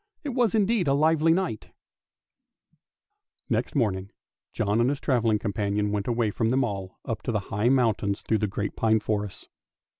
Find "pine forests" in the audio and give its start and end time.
8.75-9.47